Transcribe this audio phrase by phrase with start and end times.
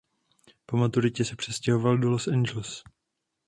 [0.65, 2.83] Po maturitě se přestěhoval do Los Angeles.